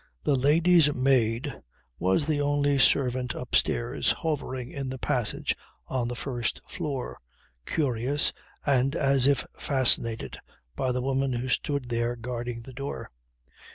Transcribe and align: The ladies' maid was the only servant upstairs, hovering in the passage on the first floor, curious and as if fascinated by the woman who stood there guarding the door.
The 0.23 0.33
ladies' 0.35 0.91
maid 0.95 1.61
was 1.99 2.25
the 2.25 2.41
only 2.41 2.79
servant 2.79 3.35
upstairs, 3.35 4.11
hovering 4.13 4.71
in 4.71 4.89
the 4.89 4.97
passage 4.97 5.55
on 5.85 6.07
the 6.07 6.15
first 6.15 6.59
floor, 6.67 7.19
curious 7.67 8.33
and 8.65 8.95
as 8.95 9.27
if 9.27 9.45
fascinated 9.59 10.39
by 10.75 10.91
the 10.91 11.03
woman 11.03 11.33
who 11.33 11.49
stood 11.49 11.89
there 11.89 12.15
guarding 12.15 12.63
the 12.63 12.73
door. 12.73 13.11